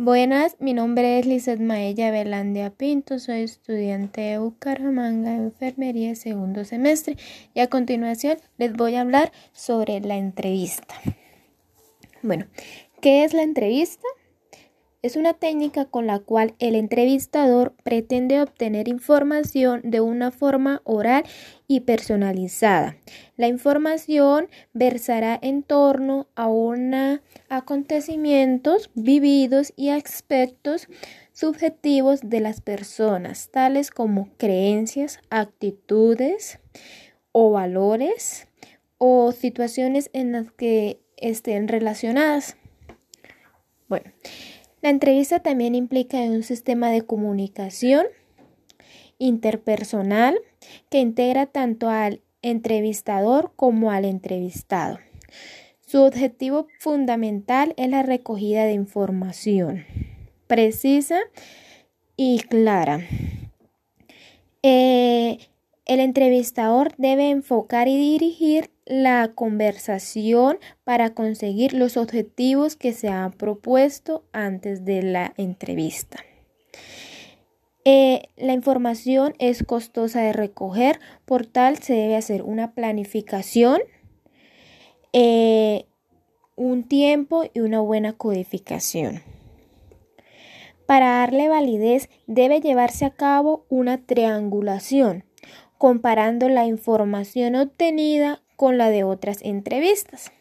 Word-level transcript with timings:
Buenas, 0.00 0.54
mi 0.60 0.74
nombre 0.74 1.18
es 1.18 1.26
Lizeth 1.26 1.58
Maella 1.58 2.12
Velandia 2.12 2.70
Pinto, 2.70 3.18
soy 3.18 3.40
estudiante 3.40 4.20
de 4.20 4.38
Bucaramanga 4.38 5.30
de 5.30 5.46
Enfermería 5.46 6.14
segundo 6.14 6.64
semestre 6.64 7.16
y 7.52 7.58
a 7.58 7.66
continuación 7.66 8.38
les 8.58 8.74
voy 8.74 8.94
a 8.94 9.00
hablar 9.00 9.32
sobre 9.52 9.98
la 9.98 10.16
entrevista. 10.16 10.94
Bueno, 12.22 12.46
¿qué 13.00 13.24
es 13.24 13.34
la 13.34 13.42
entrevista? 13.42 14.06
Es 15.08 15.16
una 15.16 15.32
técnica 15.32 15.86
con 15.86 16.06
la 16.06 16.18
cual 16.18 16.54
el 16.58 16.74
entrevistador 16.74 17.72
pretende 17.82 18.42
obtener 18.42 18.88
información 18.88 19.80
de 19.82 20.02
una 20.02 20.30
forma 20.30 20.82
oral 20.84 21.24
y 21.66 21.80
personalizada. 21.80 22.98
La 23.38 23.48
información 23.48 24.48
versará 24.74 25.38
en 25.40 25.62
torno 25.62 26.26
a 26.36 26.50
acontecimientos 27.48 28.90
vividos 28.92 29.72
y 29.76 29.88
aspectos 29.88 30.88
subjetivos 31.32 32.20
de 32.22 32.40
las 32.40 32.60
personas, 32.60 33.48
tales 33.50 33.90
como 33.90 34.28
creencias, 34.36 35.20
actitudes 35.30 36.58
o 37.32 37.50
valores 37.50 38.46
o 38.98 39.32
situaciones 39.32 40.10
en 40.12 40.32
las 40.32 40.52
que 40.52 41.00
estén 41.16 41.66
relacionadas. 41.66 42.58
Bueno, 43.88 44.12
la 44.82 44.90
entrevista 44.90 45.40
también 45.40 45.74
implica 45.74 46.18
un 46.18 46.42
sistema 46.42 46.90
de 46.90 47.02
comunicación 47.02 48.06
interpersonal 49.18 50.38
que 50.90 51.00
integra 51.00 51.46
tanto 51.46 51.88
al 51.88 52.20
entrevistador 52.42 53.52
como 53.56 53.90
al 53.90 54.04
entrevistado. 54.04 54.98
Su 55.86 56.02
objetivo 56.02 56.66
fundamental 56.78 57.74
es 57.76 57.88
la 57.88 58.02
recogida 58.02 58.64
de 58.64 58.72
información 58.72 59.84
precisa 60.48 61.20
y 62.16 62.40
clara. 62.40 63.06
Eh, 64.64 65.38
el 65.84 66.00
entrevistador 66.00 66.92
debe 66.96 67.30
enfocar 67.30 67.86
y 67.86 67.96
dirigir 67.96 68.70
la 68.88 69.32
conversación 69.34 70.58
para 70.82 71.14
conseguir 71.14 71.74
los 71.74 71.98
objetivos 71.98 72.74
que 72.74 72.92
se 72.92 73.08
han 73.08 73.32
propuesto 73.32 74.24
antes 74.32 74.84
de 74.86 75.02
la 75.02 75.34
entrevista. 75.36 76.18
Eh, 77.84 78.22
la 78.36 78.54
información 78.54 79.34
es 79.38 79.62
costosa 79.62 80.22
de 80.22 80.32
recoger, 80.32 81.00
por 81.26 81.46
tal 81.46 81.78
se 81.78 81.94
debe 81.94 82.16
hacer 82.16 82.42
una 82.42 82.72
planificación, 82.72 83.80
eh, 85.12 85.84
un 86.56 86.84
tiempo 86.84 87.44
y 87.52 87.60
una 87.60 87.80
buena 87.80 88.14
codificación. 88.14 89.22
Para 90.86 91.18
darle 91.18 91.48
validez 91.48 92.08
debe 92.26 92.60
llevarse 92.60 93.04
a 93.04 93.10
cabo 93.10 93.66
una 93.68 93.98
triangulación 93.98 95.24
comparando 95.76 96.48
la 96.48 96.66
información 96.66 97.54
obtenida 97.54 98.42
con 98.58 98.76
la 98.76 98.90
de 98.90 99.04
otras 99.04 99.38
entrevistas. 99.42 100.32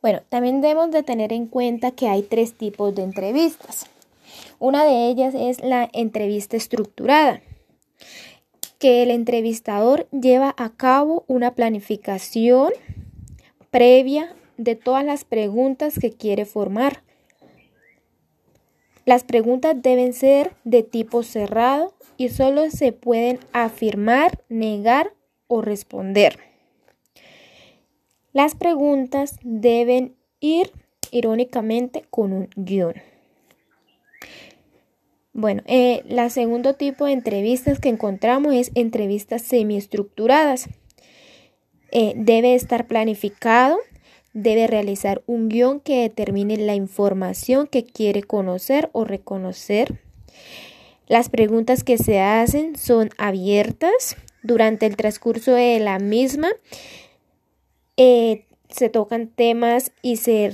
Bueno, 0.00 0.22
también 0.28 0.60
debemos 0.60 0.92
de 0.92 1.02
tener 1.02 1.32
en 1.32 1.48
cuenta 1.48 1.90
que 1.90 2.06
hay 2.06 2.22
tres 2.22 2.56
tipos 2.56 2.94
de 2.94 3.02
entrevistas. 3.02 3.86
Una 4.60 4.84
de 4.84 5.08
ellas 5.08 5.34
es 5.34 5.60
la 5.64 5.90
entrevista 5.92 6.56
estructurada, 6.56 7.42
que 8.78 9.02
el 9.02 9.10
entrevistador 9.10 10.06
lleva 10.12 10.54
a 10.56 10.70
cabo 10.70 11.24
una 11.26 11.56
planificación 11.56 12.70
previa 13.72 14.32
de 14.58 14.76
todas 14.76 15.04
las 15.04 15.24
preguntas 15.24 15.98
que 15.98 16.12
quiere 16.12 16.44
formar. 16.44 17.02
Las 19.04 19.24
preguntas 19.24 19.74
deben 19.82 20.12
ser 20.12 20.52
de 20.62 20.84
tipo 20.84 21.24
cerrado 21.24 21.94
y 22.16 22.28
solo 22.28 22.70
se 22.70 22.92
pueden 22.92 23.40
afirmar, 23.52 24.44
negar 24.48 25.16
o 25.48 25.62
responder. 25.62 26.38
Las 28.32 28.54
preguntas 28.54 29.38
deben 29.42 30.14
ir 30.40 30.70
irónicamente 31.10 32.04
con 32.10 32.32
un 32.32 32.48
guion. 32.56 32.94
Bueno, 35.32 35.62
el 35.66 36.18
eh, 36.18 36.30
segundo 36.30 36.74
tipo 36.74 37.04
de 37.04 37.12
entrevistas 37.12 37.78
que 37.78 37.90
encontramos 37.90 38.54
es 38.54 38.72
entrevistas 38.74 39.42
semiestructuradas. 39.42 40.68
Eh, 41.92 42.14
debe 42.16 42.54
estar 42.54 42.86
planificado, 42.86 43.76
debe 44.32 44.66
realizar 44.66 45.22
un 45.26 45.48
guion 45.48 45.80
que 45.80 46.00
determine 46.00 46.56
la 46.56 46.74
información 46.74 47.66
que 47.66 47.84
quiere 47.84 48.22
conocer 48.22 48.88
o 48.92 49.04
reconocer. 49.04 50.00
Las 51.06 51.28
preguntas 51.28 51.84
que 51.84 51.98
se 51.98 52.20
hacen 52.20 52.76
son 52.76 53.10
abiertas. 53.18 54.16
Durante 54.46 54.86
el 54.86 54.96
transcurso 54.96 55.54
de 55.54 55.80
la 55.80 55.98
misma 55.98 56.50
eh, 57.96 58.44
se 58.68 58.88
tocan 58.88 59.26
temas 59.26 59.90
y 60.02 60.18
se, 60.18 60.52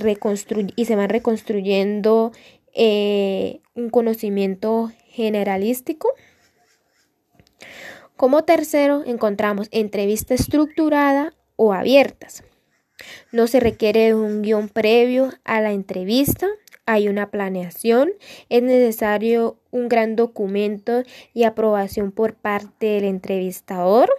y 0.75 0.85
se 0.85 0.95
van 0.95 1.09
reconstruyendo 1.09 2.31
eh, 2.73 3.61
un 3.75 3.91
conocimiento 3.91 4.91
generalístico. 5.09 6.09
Como 8.15 8.43
tercero 8.43 9.03
encontramos 9.05 9.67
entrevista 9.71 10.33
estructurada 10.33 11.35
o 11.55 11.73
abiertas. 11.73 12.43
No 13.31 13.45
se 13.45 13.59
requiere 13.59 14.15
un 14.15 14.41
guion 14.41 14.69
previo 14.69 15.29
a 15.43 15.61
la 15.61 15.71
entrevista, 15.71 16.47
hay 16.85 17.07
una 17.07 17.31
planeación, 17.31 18.11
es 18.49 18.63
necesario 18.63 19.57
un 19.71 19.87
gran 19.87 20.15
documento 20.15 21.03
y 21.33 21.43
aprobación 21.43 22.11
por 22.11 22.35
parte 22.35 22.87
del 22.87 23.05
entrevistador. 23.05 24.09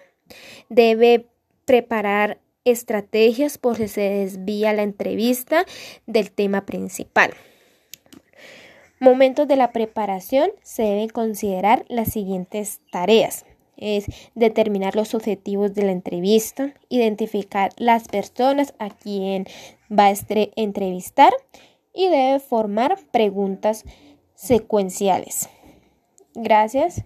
Debe 0.69 1.27
preparar 1.65 2.39
estrategias 2.65 3.59
por 3.59 3.77
si 3.77 3.89
se 3.89 4.01
desvía 4.01 4.73
la 4.73 4.83
entrevista 4.83 5.67
del 6.07 6.31
tema 6.31 6.65
principal. 6.65 7.35
Momentos 9.01 9.47
de 9.47 9.57
la 9.57 9.73
preparación 9.73 10.51
se 10.63 10.83
deben 10.83 11.11
considerar 11.11 11.85
las 11.89 12.13
siguientes 12.13 12.81
tareas. 12.91 13.45
Es 13.77 14.07
determinar 14.35 14.95
los 14.97 15.15
objetivos 15.15 15.75
de 15.75 15.83
la 15.83 15.93
entrevista, 15.93 16.73
identificar 16.89 17.73
las 17.77 18.09
personas 18.09 18.73
a 18.79 18.89
quien 18.89 19.47
va 19.91 20.07
a 20.07 20.15
entrevistar 20.57 21.35
y 21.95 22.09
debe 22.09 22.41
formar 22.41 22.99
preguntas 23.11 23.85
secuenciales. 24.35 25.49
Gracias. 26.35 27.05